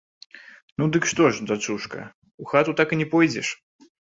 [0.81, 1.99] Ну, дык што ж, дачушка,
[2.45, 3.47] у хату так і не пойдзеш?